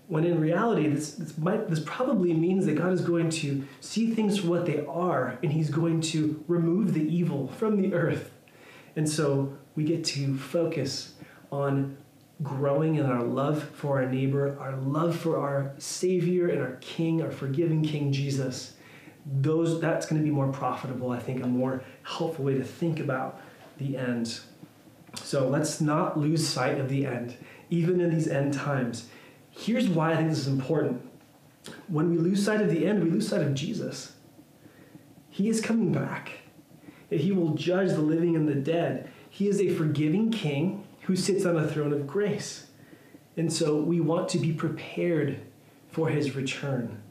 [0.09, 4.13] When in reality, this, this, might, this probably means that God is going to see
[4.13, 8.31] things for what they are, and He's going to remove the evil from the earth.
[8.95, 11.15] And so we get to focus
[11.51, 11.97] on
[12.43, 17.23] growing in our love for our neighbor, our love for our Savior and our King,
[17.23, 18.75] our forgiving King Jesus,
[19.25, 23.01] those that's going to be more profitable, I think, a more helpful way to think
[23.01, 23.41] about
[23.79, 24.41] the end.
[25.23, 27.37] So let's not lose sight of the end,
[27.71, 29.09] even in these end times.
[29.59, 31.01] Here's why I think this is important.
[31.89, 34.13] When we lose sight of the end, we lose sight of Jesus.
[35.31, 36.31] He is coming back.
[37.09, 39.11] He will judge the living and the dead.
[39.31, 42.67] He is a forgiving king who sits on a throne of grace.
[43.37, 45.41] And so we want to be prepared
[45.91, 47.03] for his return.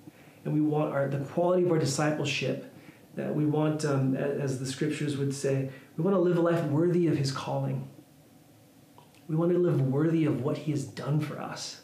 [0.44, 2.72] And we want our, the quality of our discipleship,
[3.16, 6.64] that we want, um, as the scriptures would say, we want to live a life
[6.66, 7.90] worthy of his calling.
[9.28, 11.82] We want to live worthy of what he has done for us.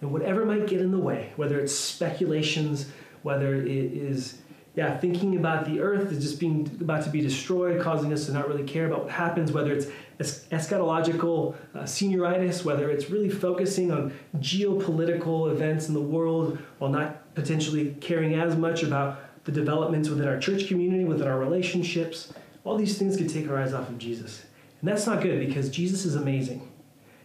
[0.00, 2.90] And whatever might get in the way, whether it's speculations,
[3.22, 4.38] whether it is
[4.74, 8.32] yeah, thinking about the earth is just being about to be destroyed, causing us to
[8.32, 9.86] not really care about what happens, whether it's
[10.18, 17.34] eschatological uh, senioritis, whether it's really focusing on geopolitical events in the world while not
[17.36, 22.32] potentially caring as much about the developments within our church community, within our relationships.
[22.64, 24.44] All these things could take our eyes off of Jesus.
[24.80, 26.68] And that's not good because Jesus is amazing.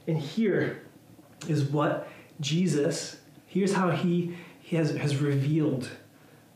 [0.05, 0.83] And here
[1.47, 2.07] is what
[2.39, 5.89] Jesus, here's how he, he has, has revealed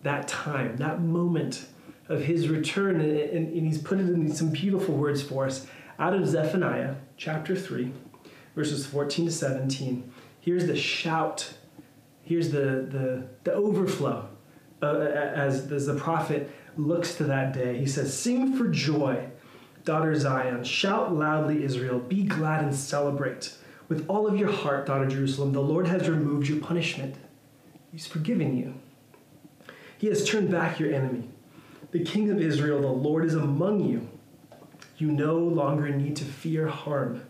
[0.04, 1.66] that time, that moment
[2.10, 3.00] of his return.
[3.02, 5.68] And, and, and he's put it in some beautiful words for us
[6.00, 7.92] out of Zephaniah chapter 3,
[8.56, 10.12] verses 14 to 17.
[10.40, 11.54] Here's the shout,
[12.24, 14.28] here's the, the, the overflow
[14.82, 17.78] uh, as, as the prophet looks to that day.
[17.78, 19.28] He says, Sing for joy,
[19.86, 20.64] daughter Zion.
[20.64, 22.00] Shout loudly, Israel.
[22.00, 23.54] Be glad and celebrate.
[23.90, 27.16] With all of your heart, daughter Jerusalem, the Lord has removed your punishment.
[27.92, 28.76] He's forgiven you.
[29.98, 31.30] He has turned back your enemy.
[31.92, 34.10] The King of Israel, the Lord, is among you.
[34.98, 37.24] You no longer need to fear harm.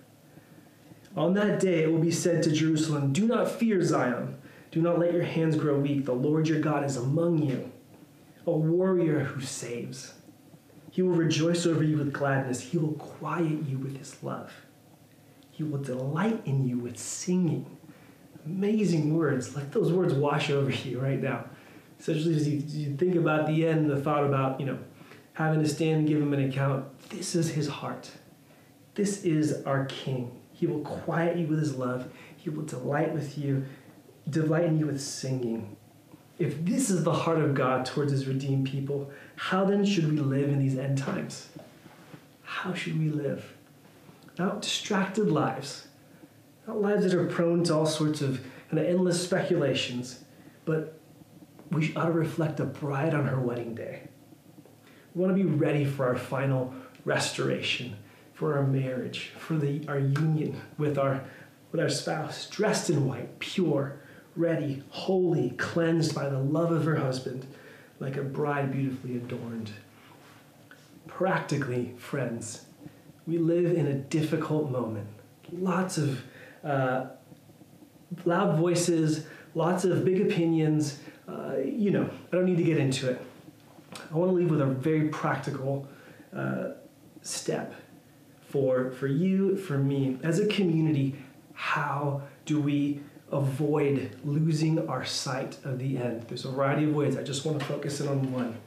[1.16, 4.38] On that day it will be said to Jerusalem, Do not fear Zion.
[4.72, 6.06] Do not let your hands grow weak.
[6.06, 7.72] The Lord your God is among you.
[8.46, 10.14] a warrior who saves.
[10.92, 12.62] He will rejoice over you with gladness.
[12.62, 14.52] He will quiet you with his love.
[15.54, 17.78] He will delight in you with singing.
[18.44, 19.56] Amazing words.
[19.56, 21.46] Let those words wash over you right now.
[22.00, 24.80] Especially as you, you think about the end, the thought about, you know,
[25.34, 26.86] having to stand and give him an account.
[27.10, 28.10] This is his heart.
[28.96, 30.42] This is our King.
[30.52, 32.12] He will quiet you with his love.
[32.36, 33.64] He will delight with you,
[34.28, 35.78] delight in you with singing.
[36.40, 40.18] If this is the heart of God towards his redeemed people, how then should we
[40.18, 41.50] live in these end times?
[42.42, 43.54] How should we live?
[44.38, 45.88] Not distracted lives,
[46.68, 50.24] not lives that are prone to all sorts of kind of endless speculations,
[50.66, 51.00] but
[51.70, 54.08] we ought to reflect a bride on her wedding day.
[55.14, 56.74] We want to be ready for our final
[57.06, 57.96] restoration,
[58.34, 61.24] for our marriage, for the, our union with our,
[61.72, 64.00] with our spouse, dressed in white, pure,
[64.36, 67.46] ready, holy, cleansed by the love of her husband,
[68.00, 69.72] like a bride beautifully adorned.
[71.08, 72.66] Practically, friends,
[73.28, 75.08] we live in a difficult moment.
[75.52, 76.22] Lots of
[76.64, 77.08] uh,
[78.26, 81.00] loud voices, lots of big opinions.
[81.28, 83.22] Uh, you know, I don't need to get into it.
[84.12, 85.88] I want to leave with a very practical
[86.36, 86.70] uh,
[87.22, 87.76] step
[88.50, 91.16] for, for you, for me, as a community.
[91.54, 93.02] How do we
[93.32, 96.24] avoid losing our sight of the end?
[96.28, 97.18] There's a variety of ways.
[97.18, 98.58] I just want to focus in on one.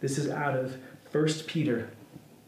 [0.00, 0.76] This is out of
[1.12, 1.90] 1 Peter.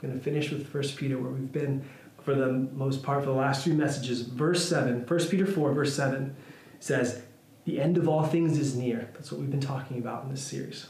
[0.02, 1.84] I'm going to finish with 1 Peter, where we've been
[2.22, 4.22] for the most part for the last three messages.
[4.22, 6.34] Verse 7, 1 Peter 4, verse 7
[6.80, 7.22] says,
[7.64, 9.10] The end of all things is near.
[9.14, 10.88] That's what we've been talking about in this series.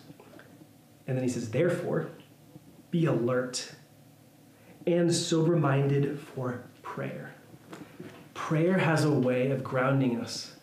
[1.06, 2.08] And then he says, Therefore,
[2.90, 3.72] be alert
[4.86, 7.34] and sober minded for prayer.
[8.34, 10.54] Prayer has a way of grounding us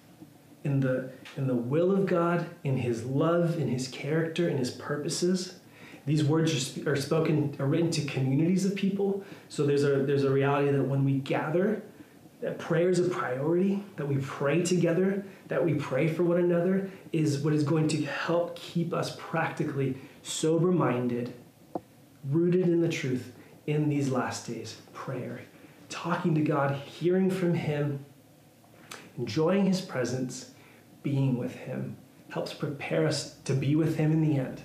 [0.64, 4.72] in the, in the will of God, in His love, in His character, in His
[4.72, 5.60] purposes.
[6.06, 9.24] These words are, are spoken, are written to communities of people.
[9.49, 11.82] So there's a, there's a reality that when we gather,
[12.41, 16.91] that prayer is a priority, that we pray together, that we pray for one another,
[17.14, 21.34] is what is going to help keep us practically sober minded,
[22.30, 23.32] rooted in the truth
[23.66, 24.76] in these last days.
[24.93, 25.41] Prayer,
[25.88, 28.06] talking to God, hearing from Him,
[29.18, 30.51] enjoying His presence,
[31.01, 31.95] being with Him
[32.30, 34.62] helps prepare us to be with Him in the end.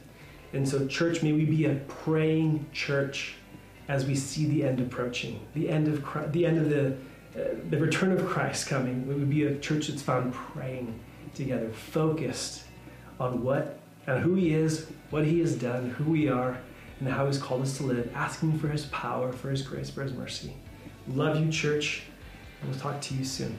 [0.53, 3.34] And so, church, may we be a praying church
[3.88, 6.96] as we see the end approaching, the end of Christ, the end of the
[7.38, 9.07] uh, the return of Christ coming.
[9.07, 10.99] We would be a church that's found praying
[11.34, 12.64] together, focused
[13.20, 16.59] on what and who He is, what He has done, who we are,
[17.01, 20.03] and how He's called us to live, asking for His power, for His grace, for
[20.03, 20.55] His mercy.
[21.09, 22.05] Love you, church,
[22.61, 23.59] and we'll talk to you soon.